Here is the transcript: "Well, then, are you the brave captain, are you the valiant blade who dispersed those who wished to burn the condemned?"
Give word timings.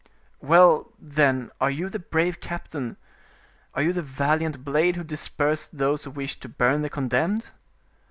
"Well, 0.41 0.91
then, 0.99 1.51
are 1.61 1.69
you 1.69 1.87
the 1.87 1.99
brave 1.99 2.39
captain, 2.39 2.97
are 3.75 3.83
you 3.83 3.93
the 3.93 4.01
valiant 4.01 4.65
blade 4.65 4.95
who 4.95 5.03
dispersed 5.03 5.77
those 5.77 6.05
who 6.05 6.09
wished 6.09 6.41
to 6.41 6.49
burn 6.49 6.81
the 6.81 6.89
condemned?" 6.89 7.51